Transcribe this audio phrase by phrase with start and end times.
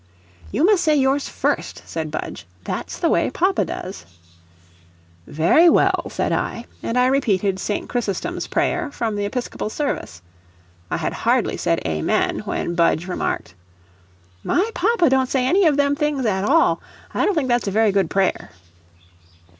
[0.51, 4.07] "You must say yours first," said Budge; "that's the way papa does."
[5.27, 7.87] "Very well," said I, and I repeated St.
[7.87, 10.23] Chrysostom's prayer, from the Episcopal service.
[10.89, 13.53] I had hardly said "Amen," when Budge remarked:
[14.43, 16.81] "My papa don't say any of them things at all;
[17.13, 18.49] I don't think that's a very good prayer."